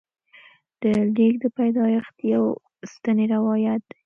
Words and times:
د 0.81 0.83
لیک 1.15 1.33
د 1.43 1.45
پیدایښت 1.57 2.15
یو 2.33 2.43
سنتي 2.91 3.25
روایت 3.35 3.81
دی. 3.89 3.95